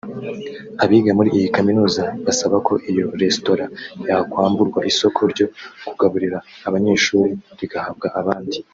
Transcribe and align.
Abiga 0.83 1.11
muri 1.17 1.29
iyi 1.37 1.47
kaminuza 1.55 2.03
basaba 2.25 2.57
ko 2.67 2.73
iyo 2.91 3.05
resitora 3.21 3.65
yakwamburwa 4.07 4.79
isoko 4.91 5.19
ryo 5.33 5.47
kugaburira 5.87 6.37
abanyeshuri 6.67 7.31
rigahabwa 7.59 8.07
abandi 8.21 8.57